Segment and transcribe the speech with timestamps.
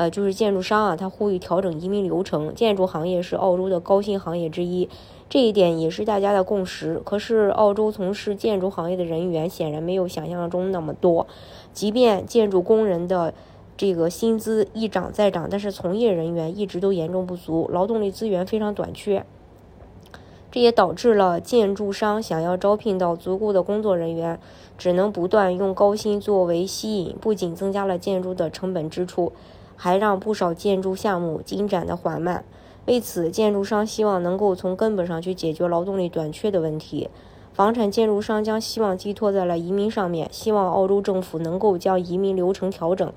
[0.00, 2.54] 呃，就是建筑商啊，他呼吁调整移民流程。
[2.54, 4.88] 建筑行业是澳洲的高薪行业之一，
[5.28, 7.02] 这一点也是大家的共识。
[7.04, 11.26] 可是，澳洲从事建筑行业的人员显然没有想象中那么多。
[11.74, 13.34] 即便建筑工人的
[13.76, 19.26] 这个薪资一涨再涨，但是从业人员一直都严重不足，劳动力资源非常短缺。
[20.50, 24.40] 这也导致了建筑商想要招聘到足够的工作人员，
[24.78, 29.32] 只能不断用高薪作为吸引，不仅增加了建筑的成本支出。
[29.82, 32.44] 还让不少建筑项目进展的缓慢。
[32.84, 37.08] 为此，建筑商希望能够从根本上去解决劳动力短缺的问题。
[37.54, 43.10] 房产建筑商将希望寄托在了移民上面，希望澳洲政府能够将移民流程调整，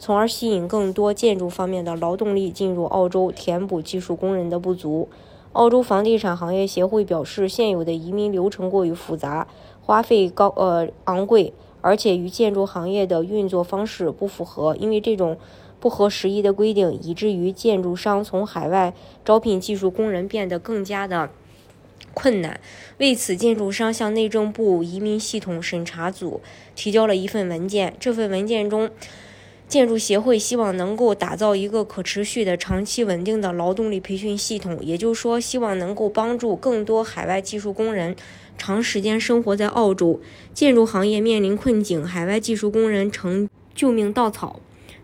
[0.00, 5.08] 从而吸引更多建筑方面的劳动力进入澳洲，填补技术工人的不足。
[5.52, 9.46] 澳洲房地产行业协会表示，现有的移民流程过于复杂，
[9.80, 15.36] 花费高呃昂贵，而且与建筑行业的运作方式不符合，因为这种。
[15.80, 18.92] 不合时宜的规定，以至于建筑商从海外
[19.24, 21.30] 招聘技术工人变得更加的
[22.14, 22.60] 困难。
[22.98, 26.40] 为此，建筑商向内政部移民系统审查组
[26.74, 27.94] 提交了一份文件。
[28.00, 28.90] 这份文件中，
[29.68, 38.16] 建筑协会希望能够打造一个可持续的、长期稳定的劳动力培训系统，也就是说，希望能够帮助更多海外技术工人
[38.56, 40.20] 长时间生活在澳洲。
[40.52, 44.58] 建筑行业面临困境，海外技术工人成救命稻草。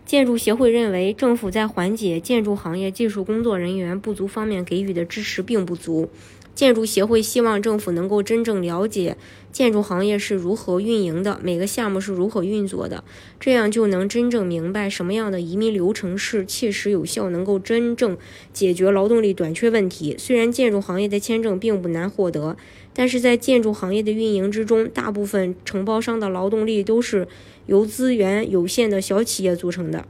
[0.06, 6.10] 建筑协会认为，政府在缓解建筑行业技术工作人员不足方面给予的支持并不足。
[6.54, 9.16] 建筑协会希望政府能够真正了解
[9.52, 13.02] 建筑行业是如何运营的，每个项目是如何运作的，
[13.40, 18.16] 这样就能真正明白什么样的移民流程是切实有效，能够真正
[18.52, 20.16] 解决劳动力短缺问题。
[20.18, 22.56] 虽然建筑行业的签证并不难获得，
[22.92, 27.26] 但是在建筑行业的运营之中，大部分承包商的劳动力都是。
[27.66, 30.06] 由资源有限的小企业组成的，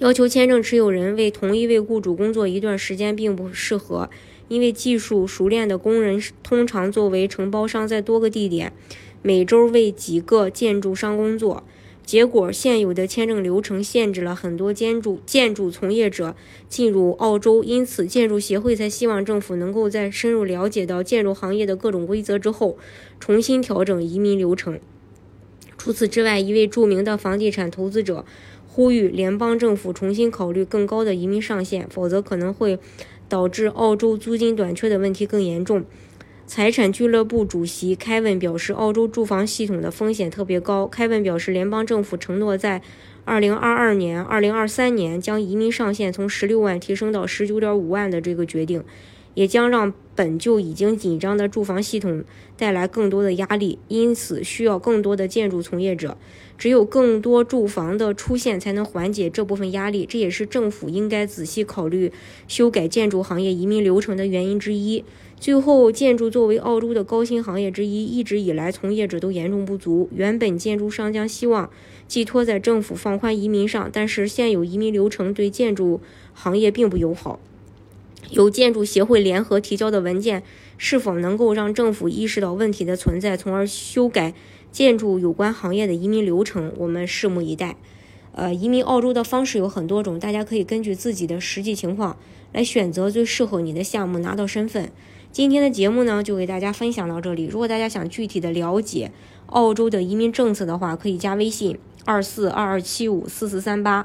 [0.00, 4.10] 要求签证持有人为同一位雇主工作一段时间并不适合，
[4.48, 8.72] 因为技术熟练的工人通常作为承包商在多个地点，
[9.22, 11.64] 每周为几个建筑商工作，
[12.04, 16.36] 结果现有的签证流程限制了很多建筑建筑从业者
[16.68, 22.78] 进入澳洲，因此建筑协会才希望政府能够在深入了解到建筑行业的各种规则之后，
[23.18, 24.78] 重新调整移民流程。
[25.76, 28.24] 除此之外，一位著名的房地产投资者
[28.76, 32.78] 呼吁联邦政府重新考虑更高的移民上限，否则可能会
[33.26, 35.82] 导致澳洲租金短缺的问题更严重。
[36.46, 40.86] 财产俱乐部主席凯文表示，澳洲住房系统的风险特别高。
[40.86, 42.82] 凯文表示，联邦政府承诺在
[43.24, 48.84] 2022年、2023年将移民上限从16万提升到19.5万的这个决定。
[49.36, 52.24] 也将让本就已经紧张的住房系统
[52.56, 56.16] 带来更多的压力，因此需要更多的建筑从业者。
[56.56, 60.06] 只有更多住房的出现，才能缓解这部分压力。
[60.08, 62.10] 这也是政府应该仔细考虑
[62.48, 65.04] 修改建筑行业移民流程的原因之一。
[65.38, 70.08] 最后，建筑作为澳洲的高薪行业之一，一直以来从业者都严重不足。
[70.14, 71.68] 原本建筑商将希望
[72.08, 76.00] 寄托在政府放宽移民上，但是现有移民流程对建筑
[76.32, 77.38] 行业并不友好。
[78.30, 80.42] 由建筑协会联合提交的文件
[80.78, 84.34] 是否能够让政府意识到问题的存在，从而修改
[84.70, 86.72] 建筑有关行业的移民流程？
[86.76, 87.76] 我们拭目以待。
[88.32, 92.18] 呃，移民澳洲的方式有很多种，大家可以根据自己的实际情况
[92.52, 94.90] 来选择最适合你的项目，拿到身份。
[95.32, 97.46] 今天的节目呢，就给大家分享到这里。
[97.46, 99.10] 如果大家想具体的了解
[99.46, 104.04] 澳洲的移民政策的话，可以加微信二四二二七五四四三八，